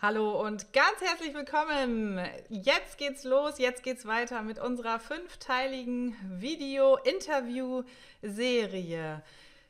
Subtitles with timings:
[0.00, 2.20] Hallo und ganz herzlich willkommen.
[2.48, 9.24] Jetzt geht's los, jetzt geht's weiter mit unserer fünfteiligen Video-Interview-Serie.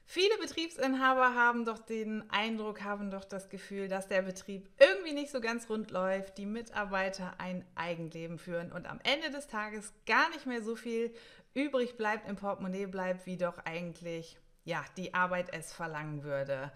[0.05, 5.31] Viele Betriebsinhaber haben doch den Eindruck, haben doch das Gefühl, dass der Betrieb irgendwie nicht
[5.31, 10.29] so ganz rund läuft, die Mitarbeiter ein Eigenleben führen und am Ende des Tages gar
[10.29, 11.11] nicht mehr so viel
[11.55, 14.37] übrig bleibt, im Portemonnaie bleibt, wie doch eigentlich
[14.67, 16.71] ja, die Arbeit es verlangen würde.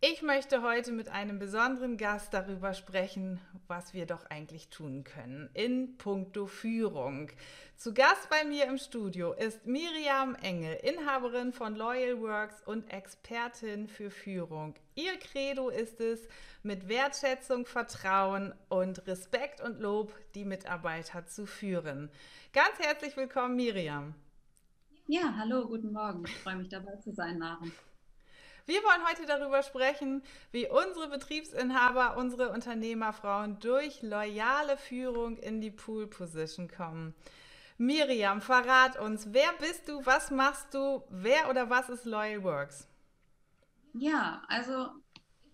[0.00, 5.50] Ich möchte heute mit einem besonderen Gast darüber sprechen, was wir doch eigentlich tun können
[5.54, 7.32] in puncto Führung.
[7.76, 13.88] Zu Gast bei mir im Studio ist Miriam Engel, Inhaberin von Loyal Works und Expertin
[13.88, 14.76] für Führung.
[14.94, 16.28] Ihr Credo ist es,
[16.62, 22.08] mit Wertschätzung, Vertrauen und Respekt und Lob die Mitarbeiter zu führen.
[22.52, 24.14] Ganz herzlich willkommen, Miriam.
[25.08, 26.24] Ja, hallo, guten Morgen.
[26.24, 27.72] Ich freue mich dabei zu sein, Maren.
[28.68, 30.22] Wir wollen heute darüber sprechen,
[30.52, 37.14] wie unsere Betriebsinhaber, unsere Unternehmerfrauen durch loyale Führung in die Pool Position kommen.
[37.78, 42.86] Miriam, verrat uns, wer bist du, was machst du, wer oder was ist Loyal Works?
[43.94, 44.90] Ja, also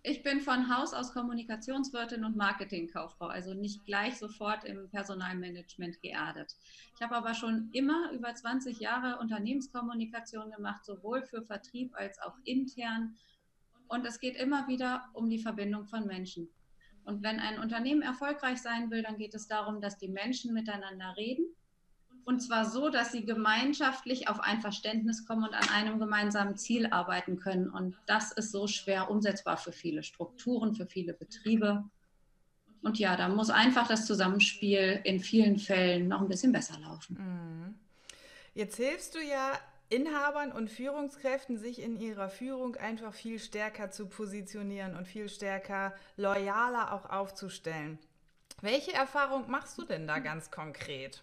[0.06, 6.54] ich bin von Haus aus Kommunikationswirtin und Marketingkauffrau, also nicht gleich sofort im Personalmanagement geerdet.
[6.94, 12.36] Ich habe aber schon immer über 20 Jahre Unternehmenskommunikation gemacht, sowohl für Vertrieb als auch
[12.44, 13.16] intern.
[13.88, 16.50] Und es geht immer wieder um die Verbindung von Menschen.
[17.04, 21.16] Und wenn ein Unternehmen erfolgreich sein will, dann geht es darum, dass die Menschen miteinander
[21.16, 21.46] reden
[22.24, 26.86] und zwar so, dass sie gemeinschaftlich auf ein Verständnis kommen und an einem gemeinsamen Ziel
[26.86, 27.68] arbeiten können.
[27.68, 31.84] Und das ist so schwer umsetzbar für viele Strukturen, für viele Betriebe.
[32.82, 37.16] Und ja, da muss einfach das Zusammenspiel in vielen Fällen noch ein bisschen besser laufen.
[37.18, 37.74] Mhm.
[38.54, 39.52] Jetzt hilfst du ja
[39.90, 45.94] Inhabern und Führungskräften, sich in ihrer Führung einfach viel stärker zu positionieren und viel stärker
[46.16, 47.98] loyaler auch aufzustellen.
[48.62, 51.22] Welche Erfahrung machst du denn da ganz konkret?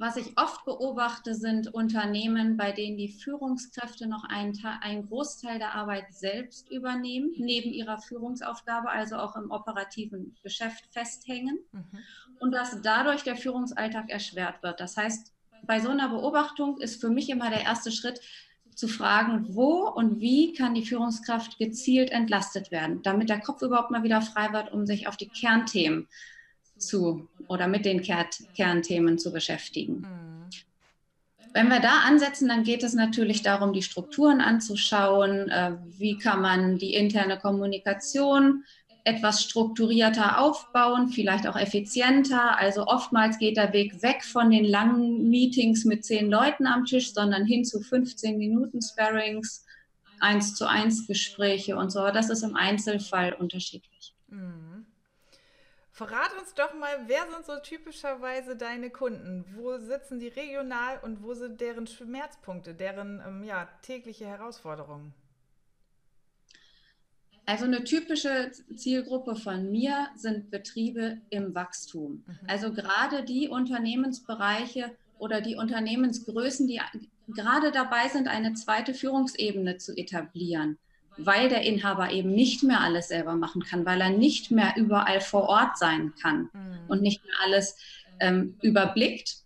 [0.00, 5.74] Was ich oft beobachte, sind Unternehmen, bei denen die Führungskräfte noch einen, einen, Großteil der
[5.74, 11.98] Arbeit selbst übernehmen, neben ihrer Führungsaufgabe, also auch im operativen Geschäft festhängen mhm.
[12.40, 14.80] und dass dadurch der Führungsalltag erschwert wird.
[14.80, 15.34] Das heißt,
[15.64, 18.22] bei so einer Beobachtung ist für mich immer der erste Schritt,
[18.74, 23.90] zu fragen, wo und wie kann die Führungskraft gezielt entlastet werden, damit der Kopf überhaupt
[23.90, 26.08] mal wieder frei wird, um sich auf die Kernthemen
[26.80, 30.00] zu oder mit den Kernthemen zu beschäftigen.
[30.00, 30.30] Mhm.
[31.52, 35.48] Wenn wir da ansetzen, dann geht es natürlich darum, die Strukturen anzuschauen.
[35.48, 38.64] Äh, wie kann man die interne Kommunikation
[39.04, 42.58] etwas strukturierter aufbauen, vielleicht auch effizienter.
[42.58, 47.12] Also oftmals geht der Weg weg von den langen Meetings mit zehn Leuten am Tisch,
[47.12, 49.64] sondern hin zu 15 Minuten Sparrings,
[50.20, 52.10] eins zu eins Gespräche und so.
[52.10, 54.14] Das ist im Einzelfall unterschiedlich.
[54.28, 54.69] Mhm.
[56.00, 59.44] Verrat uns doch mal, wer sind so typischerweise deine Kunden?
[59.54, 65.12] Wo sitzen die regional und wo sind deren Schmerzpunkte, deren ähm, ja, tägliche Herausforderungen?
[67.44, 72.24] Also eine typische Zielgruppe von mir sind Betriebe im Wachstum.
[72.26, 72.48] Mhm.
[72.48, 76.80] Also gerade die Unternehmensbereiche oder die Unternehmensgrößen, die
[77.28, 80.78] gerade dabei sind, eine zweite Führungsebene zu etablieren
[81.16, 85.20] weil der Inhaber eben nicht mehr alles selber machen kann, weil er nicht mehr überall
[85.20, 86.78] vor Ort sein kann mhm.
[86.88, 87.76] und nicht mehr alles
[88.20, 89.36] ähm, überblickt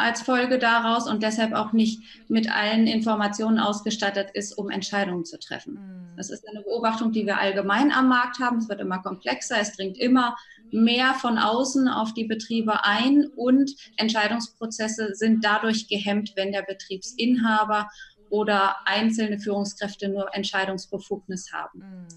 [0.00, 5.38] als Folge daraus und deshalb auch nicht mit allen Informationen ausgestattet ist, um Entscheidungen zu
[5.38, 5.74] treffen.
[5.74, 6.16] Mhm.
[6.16, 8.58] Das ist eine Beobachtung, die wir allgemein am Markt haben.
[8.58, 10.36] Es wird immer komplexer, es dringt immer
[10.72, 17.88] mehr von außen auf die Betriebe ein und Entscheidungsprozesse sind dadurch gehemmt, wenn der Betriebsinhaber
[18.30, 21.80] oder einzelne Führungskräfte nur Entscheidungsbefugnis haben.
[21.80, 22.08] Mhm.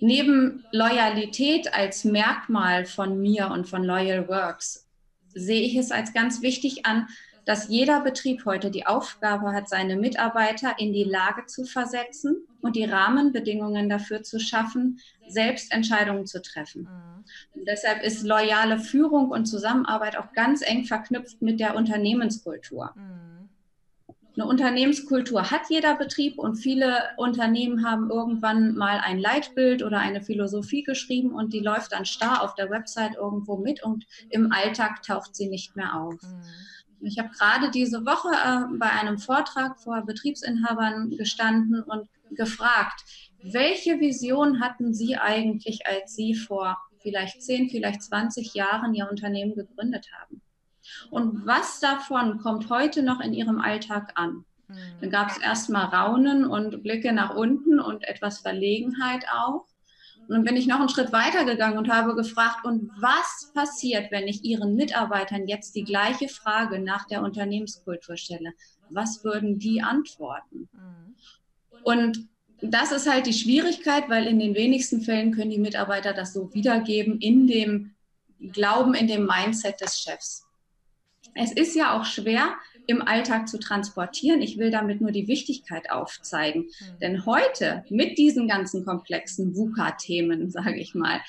[0.00, 4.88] Neben Loyalität als Merkmal von mir und von Loyal Works
[5.34, 7.08] sehe ich es als ganz wichtig an,
[7.46, 12.74] dass jeder Betrieb heute die Aufgabe hat, seine Mitarbeiter in die Lage zu versetzen und
[12.74, 14.98] die Rahmenbedingungen dafür zu schaffen,
[15.28, 16.82] selbst Entscheidungen zu treffen.
[16.82, 17.60] Mhm.
[17.60, 22.92] Und deshalb ist loyale Führung und Zusammenarbeit auch ganz eng verknüpft mit der Unternehmenskultur.
[22.96, 23.45] Mhm.
[24.36, 30.22] Eine Unternehmenskultur hat jeder Betrieb und viele Unternehmen haben irgendwann mal ein Leitbild oder eine
[30.22, 35.02] Philosophie geschrieben und die läuft dann starr auf der Website irgendwo mit und im Alltag
[35.02, 36.20] taucht sie nicht mehr auf.
[36.22, 36.42] Mhm.
[37.00, 43.04] Ich habe gerade diese Woche äh, bei einem Vortrag vor Betriebsinhabern gestanden und gefragt,
[43.42, 49.54] welche Vision hatten Sie eigentlich, als Sie vor vielleicht 10, vielleicht 20 Jahren Ihr Unternehmen
[49.54, 50.42] gegründet haben?
[51.10, 54.44] Und was davon kommt heute noch in ihrem Alltag an?
[54.68, 54.74] Mhm.
[55.00, 59.66] Dann gab es erstmal Raunen und Blicke nach unten und etwas Verlegenheit auch.
[60.28, 64.10] Und dann bin ich noch einen Schritt weiter gegangen und habe gefragt, und was passiert,
[64.10, 68.52] wenn ich Ihren Mitarbeitern jetzt die gleiche Frage nach der Unternehmenskultur stelle?
[68.90, 70.68] Was würden die antworten?
[70.72, 71.14] Mhm.
[71.84, 72.28] Und
[72.60, 76.52] das ist halt die Schwierigkeit, weil in den wenigsten Fällen können die Mitarbeiter das so
[76.54, 77.94] wiedergeben in dem
[78.52, 80.45] Glauben, in dem Mindset des Chefs.
[81.36, 82.54] Es ist ja auch schwer,
[82.86, 84.40] im Alltag zu transportieren.
[84.40, 86.62] Ich will damit nur die Wichtigkeit aufzeigen.
[86.62, 86.98] Mhm.
[87.00, 91.20] Denn heute mit diesen ganzen komplexen VUCA-Themen, sage ich mal,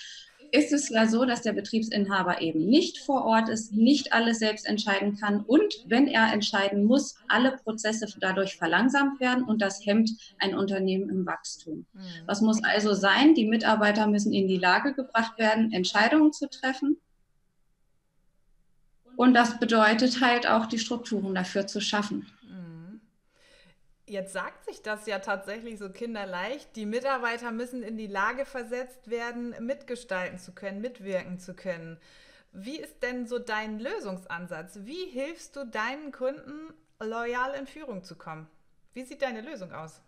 [0.53, 4.65] ist es ja so, dass der Betriebsinhaber eben nicht vor Ort ist, nicht alles selbst
[4.65, 10.09] entscheiden kann und wenn er entscheiden muss, alle Prozesse dadurch verlangsamt werden und das hemmt
[10.39, 11.85] ein Unternehmen im Wachstum.
[11.91, 12.01] Mhm.
[12.27, 13.33] Was muss also sein?
[13.33, 16.97] Die Mitarbeiter müssen in die Lage gebracht werden, Entscheidungen zu treffen
[19.17, 22.31] und das bedeutet halt auch, die Strukturen dafür zu schaffen.
[22.43, 23.01] Mhm.
[24.05, 26.75] Jetzt sagt sich das ja tatsächlich so kinderleicht.
[26.75, 31.97] Die Mitarbeiter müssen in die Lage versetzt werden, mitgestalten zu können, mitwirken zu können.
[32.53, 34.81] Wie ist denn so dein Lösungsansatz?
[34.83, 36.71] Wie hilfst du deinen Kunden,
[37.01, 38.47] loyal in Führung zu kommen?
[38.93, 39.99] Wie sieht deine Lösung aus?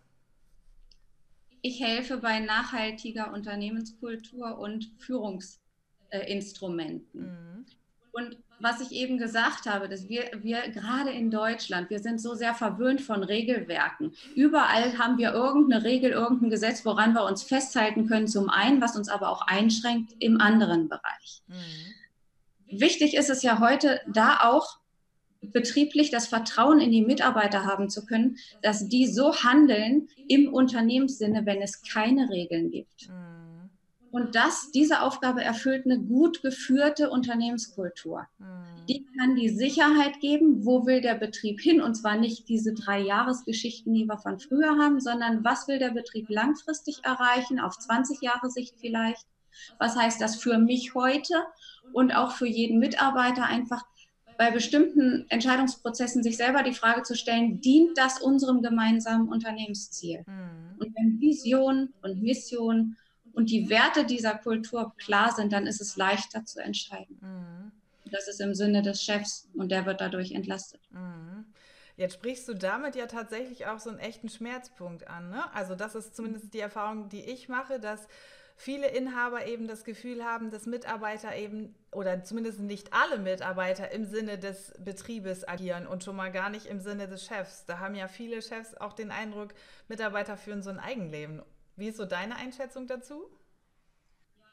[1.62, 7.22] Ich helfe bei nachhaltiger Unternehmenskultur und Führungsinstrumenten.
[7.22, 7.66] Mhm.
[8.12, 12.34] Und was ich eben gesagt habe, dass wir, wir gerade in Deutschland, wir sind so
[12.34, 14.12] sehr verwöhnt von Regelwerken.
[14.34, 18.96] Überall haben wir irgendeine Regel, irgendein Gesetz, woran wir uns festhalten können, zum einen, was
[18.96, 21.42] uns aber auch einschränkt im anderen Bereich.
[21.48, 22.78] Mhm.
[22.80, 24.78] Wichtig ist es ja heute, da auch
[25.40, 31.46] betrieblich das Vertrauen in die Mitarbeiter haben zu können, dass die so handeln im Unternehmenssinne,
[31.46, 33.08] wenn es keine Regeln gibt.
[33.08, 33.39] Mhm.
[34.10, 38.26] Und das, diese Aufgabe erfüllt eine gut geführte Unternehmenskultur.
[38.38, 38.86] Mhm.
[38.88, 41.80] Die kann die Sicherheit geben, wo will der Betrieb hin?
[41.80, 45.90] Und zwar nicht diese drei Jahresgeschichten, die wir von früher haben, sondern was will der
[45.90, 49.26] Betrieb langfristig erreichen, auf 20 Jahre Sicht vielleicht?
[49.78, 51.34] Was heißt das für mich heute
[51.92, 53.84] und auch für jeden Mitarbeiter einfach
[54.38, 60.24] bei bestimmten Entscheidungsprozessen sich selber die Frage zu stellen, dient das unserem gemeinsamen Unternehmensziel?
[60.26, 60.78] Mhm.
[60.78, 62.96] Und wenn Vision und Mission
[63.40, 67.18] und die Werte dieser Kultur klar sind, dann ist es leichter zu entscheiden.
[67.22, 67.72] Mhm.
[68.10, 70.82] Das ist im Sinne des Chefs und der wird dadurch entlastet.
[70.90, 71.46] Mhm.
[71.96, 75.30] Jetzt sprichst du damit ja tatsächlich auch so einen echten Schmerzpunkt an.
[75.30, 75.42] Ne?
[75.54, 78.08] Also das ist zumindest die Erfahrung, die ich mache, dass
[78.56, 84.04] viele Inhaber eben das Gefühl haben, dass Mitarbeiter eben oder zumindest nicht alle Mitarbeiter im
[84.04, 87.64] Sinne des Betriebes agieren und schon mal gar nicht im Sinne des Chefs.
[87.64, 89.54] Da haben ja viele Chefs auch den Eindruck,
[89.88, 91.40] Mitarbeiter führen so ein Eigenleben.
[91.80, 93.24] Wie ist so deine Einschätzung dazu?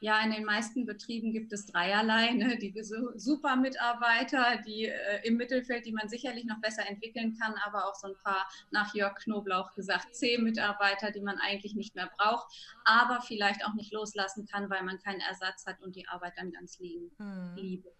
[0.00, 2.30] Ja, in den meisten Betrieben gibt es dreierlei.
[2.30, 2.56] Ne?
[2.56, 2.72] Die
[3.16, 7.94] super Mitarbeiter, die äh, im Mittelfeld, die man sicherlich noch besser entwickeln kann, aber auch
[7.96, 12.46] so ein paar, nach Jörg Knoblauch gesagt, C-Mitarbeiter, die man eigentlich nicht mehr braucht,
[12.84, 16.50] aber vielleicht auch nicht loslassen kann, weil man keinen Ersatz hat und die Arbeit dann
[16.52, 17.56] ganz liegen, hm.
[17.56, 17.92] liebe.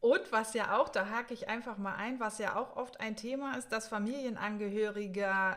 [0.00, 3.16] Und was ja auch, da hake ich einfach mal ein, was ja auch oft ein
[3.16, 5.56] Thema ist, dass Familienangehörige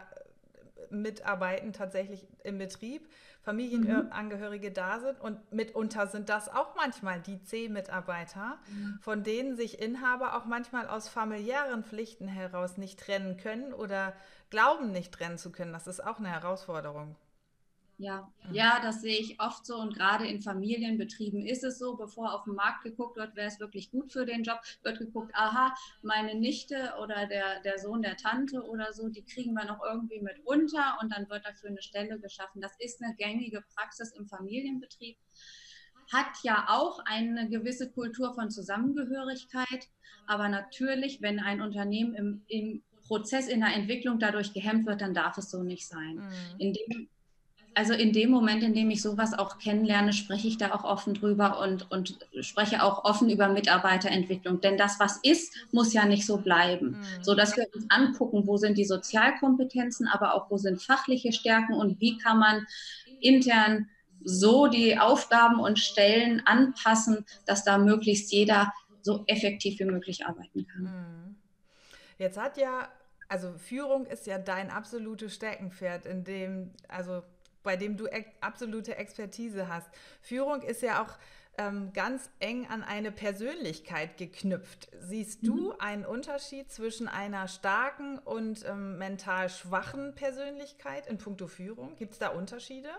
[0.89, 3.09] mitarbeiten tatsächlich im Betrieb,
[3.41, 4.73] Familienangehörige mhm.
[4.73, 8.97] da sind und mitunter sind das auch manchmal die C-Mitarbeiter, mhm.
[9.01, 14.13] von denen sich Inhaber auch manchmal aus familiären Pflichten heraus nicht trennen können oder
[14.49, 15.73] glauben nicht trennen zu können.
[15.73, 17.15] Das ist auch eine Herausforderung.
[17.97, 22.33] Ja, ja, das sehe ich oft so und gerade in Familienbetrieben ist es so, bevor
[22.33, 25.73] auf den Markt geguckt wird, wer ist wirklich gut für den Job, wird geguckt, aha,
[26.01, 30.19] meine Nichte oder der, der Sohn der Tante oder so, die kriegen wir noch irgendwie
[30.19, 32.61] mit unter und dann wird dafür eine Stelle geschaffen.
[32.61, 35.17] Das ist eine gängige Praxis im Familienbetrieb.
[36.11, 39.87] Hat ja auch eine gewisse Kultur von Zusammengehörigkeit,
[40.27, 45.13] aber natürlich, wenn ein Unternehmen im, im Prozess in der Entwicklung dadurch gehemmt wird, dann
[45.13, 46.15] darf es so nicht sein.
[46.15, 46.59] Mhm.
[46.59, 47.09] In dem
[47.75, 51.13] also in dem Moment, in dem ich sowas auch kennenlerne, spreche ich da auch offen
[51.13, 54.61] drüber und, und spreche auch offen über Mitarbeiterentwicklung.
[54.61, 56.91] Denn das, was ist, muss ja nicht so bleiben.
[56.91, 57.23] Mhm.
[57.23, 61.73] So dass wir uns angucken, wo sind die Sozialkompetenzen, aber auch wo sind fachliche Stärken
[61.73, 62.65] und wie kann man
[63.19, 63.89] intern
[64.23, 70.65] so die Aufgaben und Stellen anpassen, dass da möglichst jeder so effektiv wie möglich arbeiten
[70.65, 70.83] kann.
[70.83, 71.35] Mhm.
[72.17, 72.87] Jetzt hat ja,
[73.27, 77.21] also Führung ist ja dein absolutes Steckenpferd, in dem, also
[77.65, 78.07] bei dem du
[78.39, 79.89] absolute Expertise hast.
[80.21, 81.17] Führung ist ja auch
[81.57, 84.89] ähm, ganz eng an eine Persönlichkeit geknüpft.
[84.99, 85.47] Siehst mhm.
[85.47, 91.95] du einen Unterschied zwischen einer starken und ähm, mental schwachen Persönlichkeit in puncto Führung?
[91.97, 92.89] Gibt es da Unterschiede?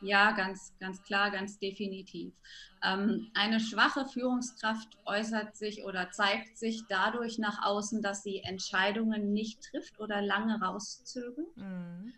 [0.00, 2.34] Ja, ganz, ganz klar, ganz definitiv.
[2.82, 9.32] Ähm, eine schwache Führungskraft äußert sich oder zeigt sich dadurch nach außen, dass sie Entscheidungen
[9.32, 11.56] nicht trifft oder lange rauszögert.
[11.56, 12.12] Mhm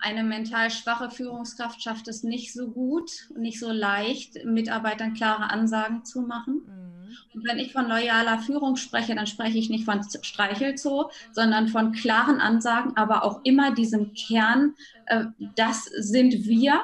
[0.00, 6.04] eine mental schwache Führungskraft schafft es nicht so gut, nicht so leicht, Mitarbeitern klare Ansagen
[6.04, 6.62] zu machen.
[6.66, 6.88] Mhm.
[7.34, 11.92] Und wenn ich von loyaler Führung spreche, dann spreche ich nicht von Streichelzoo, sondern von
[11.92, 14.74] klaren Ansagen, aber auch immer diesem Kern,
[15.06, 15.24] äh,
[15.56, 16.82] das sind wir.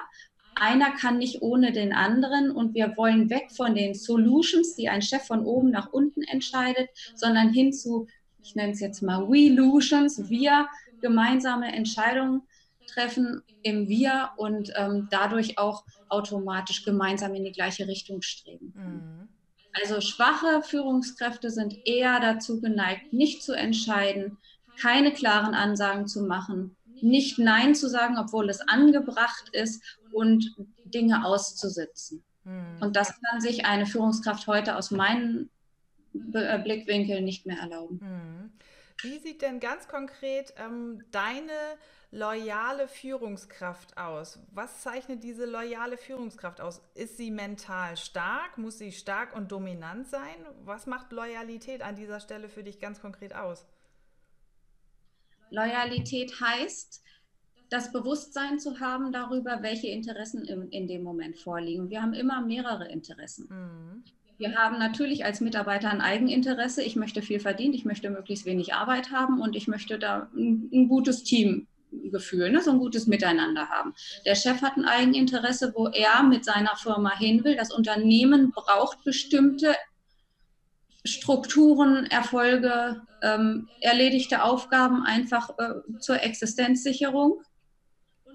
[0.56, 5.02] Einer kann nicht ohne den anderen und wir wollen weg von den Solutions, die ein
[5.02, 8.06] Chef von oben nach unten entscheidet, sondern hin zu,
[8.42, 10.68] ich nenne es jetzt mal We-Lutions, wir
[11.00, 12.42] gemeinsame Entscheidungen
[12.86, 18.72] treffen im Wir und ähm, dadurch auch automatisch gemeinsam in die gleiche Richtung streben.
[18.76, 19.28] Mhm.
[19.72, 24.38] Also schwache Führungskräfte sind eher dazu geneigt, nicht zu entscheiden,
[24.80, 31.24] keine klaren Ansagen zu machen, nicht Nein zu sagen, obwohl es angebracht ist und Dinge
[31.24, 32.22] auszusitzen.
[32.44, 32.76] Mhm.
[32.80, 35.50] Und das kann sich eine Führungskraft heute aus meinen
[36.32, 38.00] äh, Blickwinkeln nicht mehr erlauben.
[38.00, 38.52] Mhm.
[39.02, 41.52] Wie sieht denn ganz konkret ähm, deine
[42.10, 44.38] loyale Führungskraft aus?
[44.52, 46.80] Was zeichnet diese loyale Führungskraft aus?
[46.94, 48.56] Ist sie mental stark?
[48.56, 50.36] Muss sie stark und dominant sein?
[50.64, 53.66] Was macht Loyalität an dieser Stelle für dich ganz konkret aus?
[55.50, 57.02] Loyalität heißt,
[57.70, 61.90] das Bewusstsein zu haben darüber, welche Interessen in, in dem Moment vorliegen.
[61.90, 63.48] Wir haben immer mehrere Interessen.
[63.50, 64.04] Mhm.
[64.36, 66.82] Wir haben natürlich als Mitarbeiter ein Eigeninteresse.
[66.82, 70.68] Ich möchte viel verdienen, ich möchte möglichst wenig Arbeit haben und ich möchte da ein,
[70.72, 71.66] ein gutes Team
[72.10, 73.94] Gefühl, ne, so ein gutes Miteinander haben.
[74.24, 77.56] Der Chef hat ein Eigeninteresse, wo er mit seiner Firma hin will.
[77.56, 79.74] Das Unternehmen braucht bestimmte
[81.04, 87.42] Strukturen, Erfolge, ähm, erledigte Aufgaben einfach äh, zur Existenzsicherung.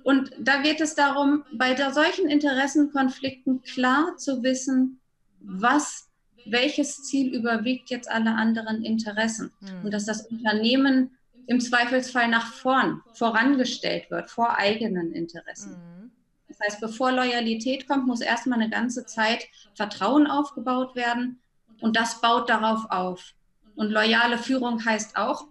[0.03, 4.98] Und da geht es darum, bei solchen Interessenkonflikten klar zu wissen,
[5.41, 6.09] was,
[6.45, 9.51] welches Ziel überwiegt jetzt alle anderen Interessen.
[9.59, 9.85] Mhm.
[9.85, 11.11] Und dass das Unternehmen
[11.47, 15.71] im Zweifelsfall nach vorn vorangestellt wird, vor eigenen Interessen.
[15.71, 16.11] Mhm.
[16.47, 21.39] Das heißt, bevor Loyalität kommt, muss erstmal eine ganze Zeit Vertrauen aufgebaut werden
[21.79, 23.33] und das baut darauf auf.
[23.75, 25.47] Und loyale Führung heißt auch,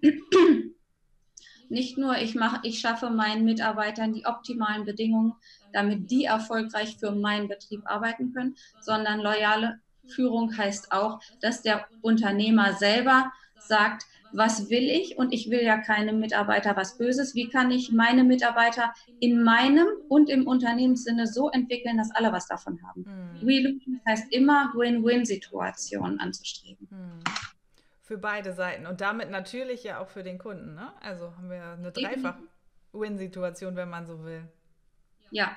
[1.70, 5.34] nicht nur ich mache, ich schaffe meinen Mitarbeitern die optimalen Bedingungen,
[5.72, 11.86] damit die erfolgreich für meinen Betrieb arbeiten können, sondern loyale Führung heißt auch, dass der
[12.00, 17.34] Unternehmer selber sagt, was will ich und ich will ja keinem Mitarbeiter was Böses.
[17.34, 22.46] Wie kann ich meine Mitarbeiter in meinem und im Unternehmenssinne so entwickeln, dass alle was
[22.46, 23.06] davon haben?
[23.40, 23.46] Mhm.
[23.46, 26.88] Relocation heißt immer Win-Win-Situationen anzustreben.
[26.90, 27.22] Mhm.
[28.08, 30.74] Für beide Seiten und damit natürlich ja auch für den Kunden.
[30.74, 30.90] Ne?
[31.00, 34.48] Also haben wir eine Dreifach-Win-Situation, wenn man so will.
[35.30, 35.54] Ja,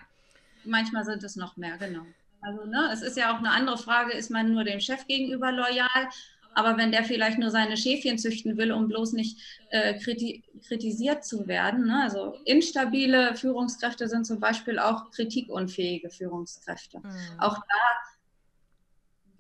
[0.66, 2.06] manchmal sind es noch mehr, genau.
[2.42, 5.52] Also ne, es ist ja auch eine andere Frage, ist man nur dem Chef gegenüber
[5.52, 6.10] loyal
[6.54, 9.40] aber wenn der vielleicht nur seine Schäfchen züchten will, um bloß nicht
[9.70, 12.04] äh, kriti kritisiert zu werden, ne?
[12.04, 17.00] also instabile Führungskräfte sind zum Beispiel auch kritikunfähige Führungskräfte.
[17.00, 17.40] Mhm.
[17.40, 18.11] Auch da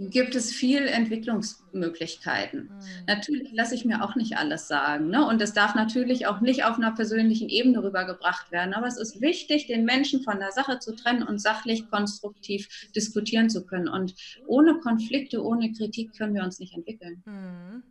[0.10, 2.64] gibt es viel Entwicklungsmöglichkeiten.
[2.64, 2.80] Mhm.
[3.08, 5.10] Natürlich lasse ich mir auch nicht alles sagen.
[5.10, 5.26] Ne?
[5.26, 8.74] Und es darf natürlich auch nicht auf einer persönlichen Ebene rübergebracht werden.
[8.74, 13.50] Aber es ist wichtig, den Menschen von der Sache zu trennen und sachlich konstruktiv diskutieren
[13.50, 13.88] zu können.
[13.88, 14.16] Und
[14.48, 17.22] ohne Konflikte, ohne Kritik können wir uns nicht entwickeln.
[17.26, 17.84] Mhm.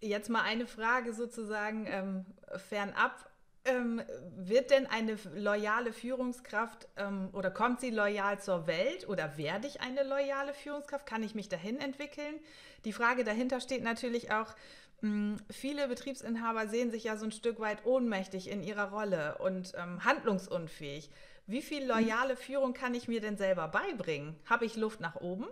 [0.00, 3.31] Jetzt mal eine Frage sozusagen ähm, fernab
[3.64, 4.02] ähm,
[4.36, 9.80] wird denn eine loyale Führungskraft ähm, oder kommt sie loyal zur Welt oder werde ich
[9.80, 11.06] eine loyale Führungskraft?
[11.06, 12.34] Kann ich mich dahin entwickeln?
[12.84, 14.54] Die Frage dahinter steht natürlich auch,
[15.00, 19.38] mh, hm, viele Betriebsinhaber sehen sich ja so ein Stück weit ohnmächtig in ihrer Rolle
[19.38, 21.10] und ähm, handlungsunfähig.
[21.46, 24.36] Wie viel loyale Führung kann ich mir denn selber beibringen?
[24.48, 25.46] Habe ich Luft nach oben?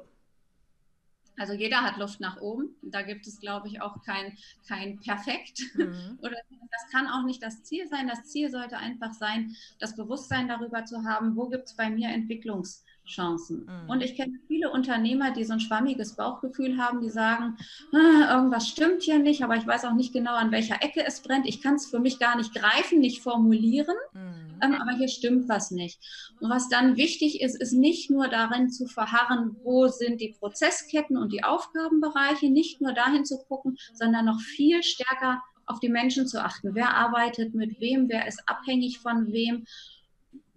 [1.41, 2.77] Also jeder hat Luft nach oben.
[2.83, 4.37] Da gibt es, glaube ich, auch kein,
[4.69, 5.63] kein Perfekt.
[5.75, 6.19] Mhm.
[6.23, 6.37] Oder
[6.71, 8.09] das kann auch nicht das Ziel sein.
[8.09, 12.11] Das Ziel sollte einfach sein, das Bewusstsein darüber zu haben, wo gibt es bei mir
[12.11, 13.67] Entwicklungs- Chancen.
[13.67, 13.91] Mhm.
[13.91, 17.57] Und ich kenne viele Unternehmer, die so ein schwammiges Bauchgefühl haben, die sagen,
[17.93, 21.21] ah, irgendwas stimmt hier nicht, aber ich weiß auch nicht genau, an welcher Ecke es
[21.21, 21.47] brennt.
[21.47, 24.40] Ich kann es für mich gar nicht greifen, nicht formulieren, mhm.
[24.63, 26.01] Ähm, aber hier stimmt was nicht.
[26.41, 31.17] Und was dann wichtig ist, ist nicht nur darin zu verharren, wo sind die Prozessketten
[31.17, 36.27] und die Aufgabenbereiche, nicht nur dahin zu gucken, sondern noch viel stärker auf die Menschen
[36.27, 36.75] zu achten.
[36.75, 39.65] Wer arbeitet mit wem, wer ist abhängig von wem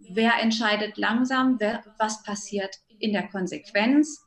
[0.09, 4.25] wer entscheidet langsam, wer, was passiert in der Konsequenz.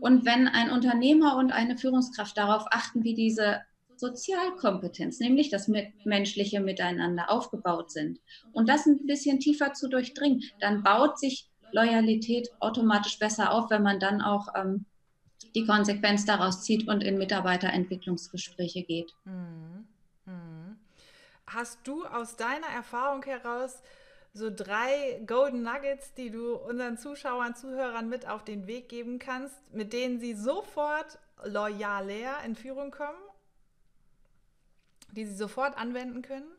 [0.00, 3.60] Und wenn ein Unternehmer und eine Führungskraft darauf achten, wie diese
[4.02, 5.70] Sozialkompetenz, nämlich das
[6.04, 8.18] menschliche Miteinander aufgebaut sind,
[8.52, 13.82] und das ein bisschen tiefer zu durchdringen, dann baut sich Loyalität automatisch besser auf, wenn
[13.82, 14.84] man dann auch ähm,
[15.54, 19.14] die Konsequenz daraus zieht und in Mitarbeiterentwicklungsgespräche geht.
[19.24, 19.86] Mhm.
[21.46, 23.82] hast du aus deiner Erfahrung heraus
[24.34, 29.56] so drei Golden Nuggets, die du unseren Zuschauern, Zuhörern mit auf den Weg geben kannst,
[29.72, 33.18] mit denen sie sofort loyaler in Führung kommen,
[35.12, 36.50] die sie sofort anwenden können?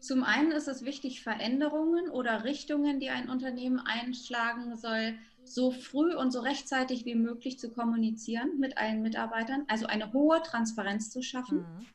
[0.00, 6.14] Zum einen ist es wichtig, Veränderungen oder Richtungen, die ein Unternehmen einschlagen soll, so früh
[6.16, 11.22] und so rechtzeitig wie möglich zu kommunizieren mit allen Mitarbeitern, also eine hohe Transparenz zu
[11.22, 11.58] schaffen.
[11.58, 11.86] Mhm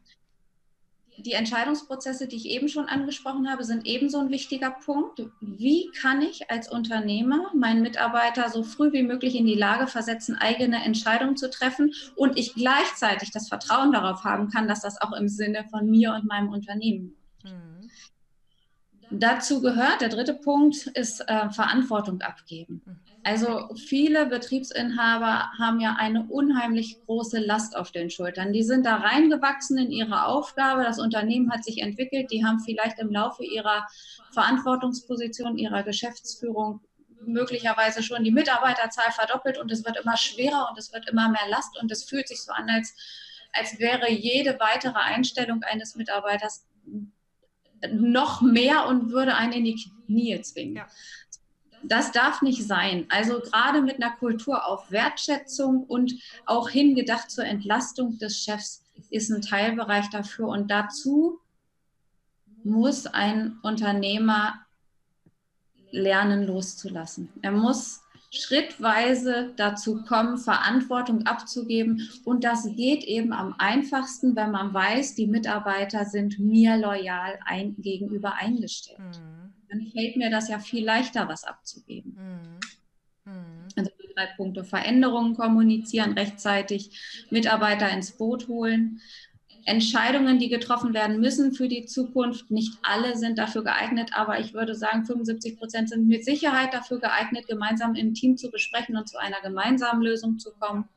[1.18, 5.22] die Entscheidungsprozesse, die ich eben schon angesprochen habe, sind ebenso ein wichtiger Punkt.
[5.42, 10.36] Wie kann ich als Unternehmer meinen Mitarbeiter so früh wie möglich in die Lage versetzen,
[10.36, 15.14] eigene Entscheidungen zu treffen und ich gleichzeitig das Vertrauen darauf haben kann, dass das auch
[15.14, 17.90] im Sinne von mir und meinem Unternehmen mhm.
[19.10, 22.82] Dazu gehört, der dritte Punkt ist äh, Verantwortung abgeben.
[22.86, 23.07] Mhm.
[23.28, 28.54] Also viele Betriebsinhaber haben ja eine unheimlich große Last auf den Schultern.
[28.54, 30.86] Die sind da reingewachsen in ihre Aufgabe.
[30.86, 32.32] Das Unternehmen hat sich entwickelt.
[32.32, 33.86] Die haben vielleicht im Laufe ihrer
[34.32, 36.80] Verantwortungsposition, ihrer Geschäftsführung
[37.20, 41.50] möglicherweise schon die Mitarbeiterzahl verdoppelt und es wird immer schwerer und es wird immer mehr
[41.50, 42.96] Last und es fühlt sich so an, als,
[43.52, 46.66] als wäre jede weitere Einstellung eines Mitarbeiters
[47.92, 50.78] noch mehr und würde einen in die Knie zwingen.
[50.78, 50.88] Ja
[51.92, 53.06] das darf nicht sein.
[53.10, 56.14] Also gerade mit einer Kultur auf Wertschätzung und
[56.46, 60.48] auch hingedacht zur Entlastung des Chefs ist ein Teilbereich dafür.
[60.48, 61.40] Und dazu
[62.64, 64.56] muss ein Unternehmer
[65.92, 67.30] lernen loszulassen.
[67.42, 72.10] Er muss schrittweise dazu kommen, Verantwortung abzugeben.
[72.26, 77.76] Und das geht eben am einfachsten, wenn man weiß, die Mitarbeiter sind mir loyal ein,
[77.78, 79.00] gegenüber eingestellt.
[79.00, 82.60] Mhm dann fällt mir das ja viel leichter, was abzugeben.
[83.26, 83.32] Mhm.
[83.32, 83.68] Mhm.
[83.76, 89.02] Also die drei Punkte Veränderungen kommunizieren, rechtzeitig Mitarbeiter ins Boot holen.
[89.66, 92.50] Entscheidungen, die getroffen werden müssen für die Zukunft.
[92.52, 97.02] Nicht alle sind dafür geeignet, aber ich würde sagen, 75 Prozent sind mit Sicherheit dafür
[97.02, 100.88] geeignet, gemeinsam im Team zu besprechen und zu einer gemeinsamen Lösung zu kommen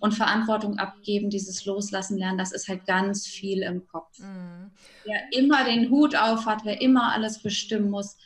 [0.00, 4.18] und Verantwortung abgeben, dieses Loslassen lernen, das ist halt ganz viel im Kopf.
[4.18, 4.70] Mhm.
[5.04, 8.16] Wer immer den Hut auf hat, wer immer alles bestimmen muss,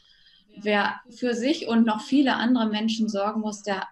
[0.57, 3.87] wer für sich und noch viele andere Menschen sorgen muss, der,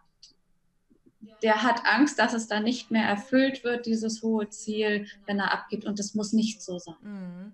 [1.43, 5.53] der hat Angst, dass es dann nicht mehr erfüllt wird, dieses hohe Ziel, wenn er
[5.53, 5.85] abgibt.
[5.85, 6.97] Und das muss nicht so sein.
[7.03, 7.53] Mhm.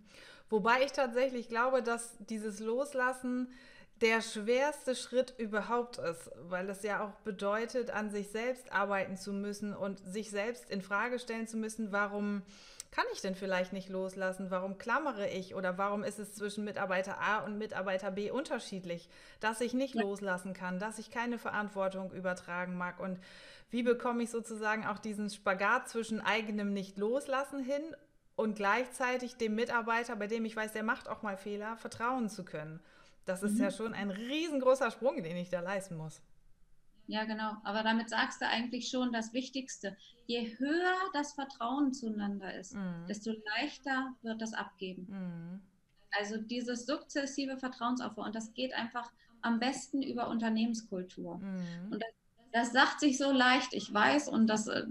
[0.50, 3.48] Wobei ich tatsächlich glaube, dass dieses Loslassen
[4.02, 9.32] der schwerste Schritt überhaupt ist, weil es ja auch bedeutet, an sich selbst arbeiten zu
[9.32, 12.42] müssen und sich selbst in Frage stellen zu müssen, warum
[12.90, 14.50] kann ich denn vielleicht nicht loslassen?
[14.50, 19.08] Warum klammere ich oder warum ist es zwischen Mitarbeiter A und Mitarbeiter B unterschiedlich,
[19.40, 23.18] dass ich nicht loslassen kann, dass ich keine Verantwortung übertragen mag und
[23.70, 27.82] wie bekomme ich sozusagen auch diesen Spagat zwischen eigenem Nicht-Loslassen hin
[28.36, 32.44] und gleichzeitig dem Mitarbeiter, bei dem ich weiß, der macht auch mal Fehler, vertrauen zu
[32.44, 32.80] können?
[33.24, 33.62] Das ist mhm.
[33.62, 36.22] ja schon ein riesengroßer Sprung, den ich da leisten muss.
[37.06, 37.56] Ja, genau.
[37.64, 39.96] Aber damit sagst du eigentlich schon das Wichtigste.
[40.26, 43.06] Je höher das Vertrauen zueinander ist, mhm.
[43.08, 45.06] desto leichter wird das Abgeben.
[45.08, 45.60] Mhm.
[46.18, 48.24] Also dieses sukzessive Vertrauensaufbau.
[48.24, 51.38] Und das geht einfach am besten über Unternehmenskultur.
[51.38, 51.92] Mhm.
[51.92, 52.10] Und das,
[52.52, 54.28] das, sagt sich so leicht, ich weiß.
[54.28, 54.84] Und das äh,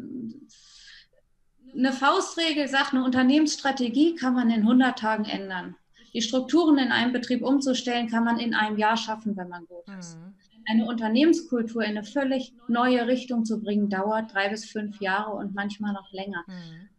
[1.73, 5.75] eine Faustregel sagt, eine Unternehmensstrategie kann man in 100 Tagen ändern.
[6.13, 9.87] Die Strukturen in einem Betrieb umzustellen, kann man in einem Jahr schaffen, wenn man gut
[9.97, 10.17] ist.
[10.17, 10.33] Mhm.
[10.69, 15.55] Eine Unternehmenskultur in eine völlig neue Richtung zu bringen, dauert drei bis fünf Jahre und
[15.55, 16.43] manchmal noch länger.
[16.47, 16.89] Mhm.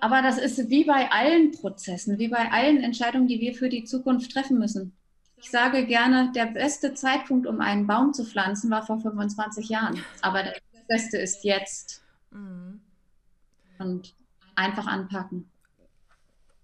[0.00, 3.84] Aber das ist wie bei allen Prozessen, wie bei allen Entscheidungen, die wir für die
[3.84, 4.96] Zukunft treffen müssen.
[5.36, 10.02] Ich sage gerne, der beste Zeitpunkt, um einen Baum zu pflanzen, war vor 25 Jahren.
[10.20, 10.54] Aber der
[10.88, 12.02] beste ist jetzt.
[12.32, 12.80] Mhm.
[13.78, 14.14] Und
[14.54, 15.51] einfach anpacken.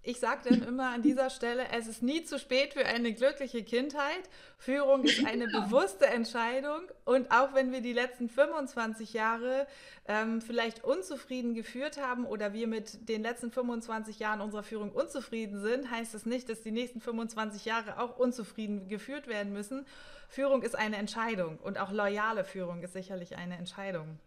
[0.09, 3.63] Ich sage dann immer an dieser Stelle, es ist nie zu spät für eine glückliche
[3.63, 4.27] Kindheit.
[4.57, 6.81] Führung ist eine bewusste Entscheidung.
[7.05, 9.67] Und auch wenn wir die letzten 25 Jahre
[10.07, 15.61] ähm, vielleicht unzufrieden geführt haben oder wir mit den letzten 25 Jahren unserer Führung unzufrieden
[15.61, 19.85] sind, heißt es das nicht, dass die nächsten 25 Jahre auch unzufrieden geführt werden müssen.
[20.27, 24.17] Führung ist eine Entscheidung und auch loyale Führung ist sicherlich eine Entscheidung.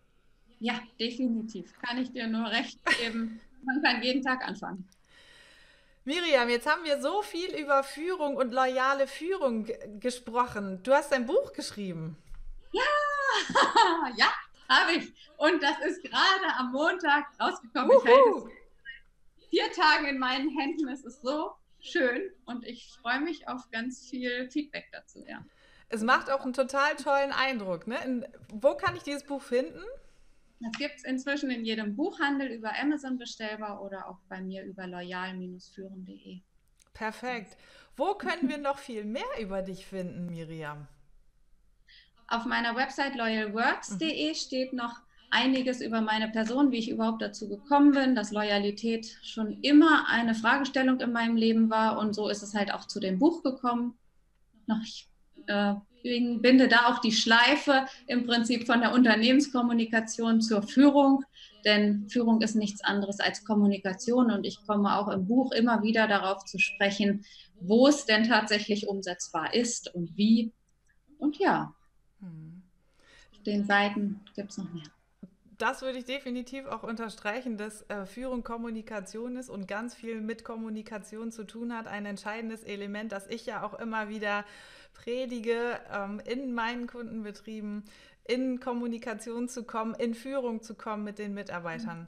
[0.60, 1.76] Ja, definitiv.
[1.80, 3.40] Kann ich dir nur recht geben.
[3.64, 4.88] Man kann jeden Tag anfangen.
[6.04, 9.68] Miriam, jetzt haben wir so viel über Führung und loyale Führung
[10.00, 10.82] gesprochen.
[10.82, 12.16] Du hast ein Buch geschrieben.
[12.72, 12.82] Ja,
[14.16, 14.32] ja,
[14.68, 15.12] habe ich.
[15.36, 17.90] Und das ist gerade am Montag rausgekommen.
[17.90, 18.02] Uhu.
[18.02, 18.48] Ich halte
[19.38, 20.88] es vier Tage in meinen Händen.
[20.88, 25.24] Es ist so schön und ich freue mich auf ganz viel Feedback dazu.
[25.28, 25.44] Ja.
[25.88, 27.86] Es macht auch einen total tollen Eindruck.
[27.86, 28.28] Ne?
[28.52, 29.82] Wo kann ich dieses Buch finden?
[30.62, 34.86] Das gibt es inzwischen in jedem Buchhandel über Amazon bestellbar oder auch bei mir über
[34.86, 36.40] loyal-führen.de.
[36.94, 37.56] Perfekt.
[37.96, 40.86] Wo können wir noch viel mehr über dich finden, Miriam?
[42.28, 44.34] Auf meiner Website loyalworks.de mhm.
[44.34, 49.60] steht noch einiges über meine Person, wie ich überhaupt dazu gekommen bin, dass Loyalität schon
[49.62, 53.18] immer eine Fragestellung in meinem Leben war und so ist es halt auch zu dem
[53.18, 53.98] Buch gekommen.
[54.82, 55.08] Ich
[55.46, 61.24] äh, binde da auch die Schleife im Prinzip von der Unternehmenskommunikation zur Führung,
[61.64, 66.08] denn Führung ist nichts anderes als Kommunikation und ich komme auch im Buch immer wieder
[66.08, 67.24] darauf zu sprechen,
[67.60, 70.52] wo es denn tatsächlich umsetzbar ist und wie.
[71.18, 71.74] Und ja,
[72.18, 72.62] hm.
[73.46, 74.90] den Seiten gibt es noch mehr
[75.62, 80.44] das würde ich definitiv auch unterstreichen, dass äh, Führung Kommunikation ist und ganz viel mit
[80.44, 81.86] Kommunikation zu tun hat.
[81.86, 84.44] Ein entscheidendes Element, das ich ja auch immer wieder
[84.92, 87.84] predige ähm, in meinen Kundenbetrieben,
[88.24, 92.00] in Kommunikation zu kommen, in Führung zu kommen mit den Mitarbeitern.
[92.00, 92.06] Mhm.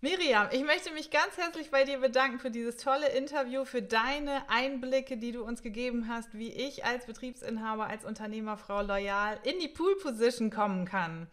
[0.00, 4.42] Miriam, ich möchte mich ganz herzlich bei dir bedanken für dieses tolle Interview, für deine
[4.50, 9.68] Einblicke, die du uns gegeben hast, wie ich als Betriebsinhaber, als Unternehmerfrau loyal in die
[9.68, 11.28] Pool Position kommen kann.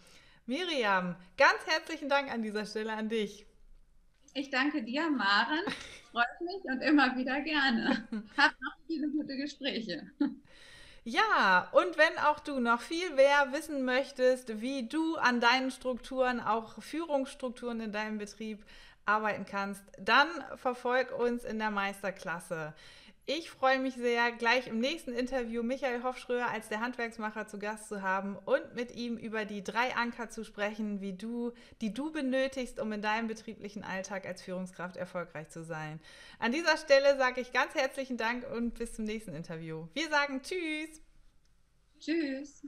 [0.46, 3.46] Miriam, ganz herzlichen Dank an dieser Stelle an dich.
[4.34, 5.62] Ich danke dir, Maren.
[6.12, 8.08] Freut mich und immer wieder gerne.
[8.38, 10.12] Hab noch viele gute Gespräche.
[11.06, 16.40] Ja, und wenn auch du noch viel mehr wissen möchtest, wie du an deinen Strukturen,
[16.40, 18.66] auch Führungsstrukturen in deinem Betrieb
[19.06, 22.74] arbeiten kannst, dann verfolg uns in der Meisterklasse.
[23.26, 27.88] Ich freue mich sehr, gleich im nächsten Interview Michael Hofschröer als der Handwerksmacher zu Gast
[27.88, 32.12] zu haben und mit ihm über die drei Anker zu sprechen, wie du, die du
[32.12, 36.02] benötigst, um in deinem betrieblichen Alltag als Führungskraft erfolgreich zu sein.
[36.38, 39.88] An dieser Stelle sage ich ganz herzlichen Dank und bis zum nächsten Interview.
[39.94, 41.02] Wir sagen Tschüss.
[42.02, 42.68] Tschüss.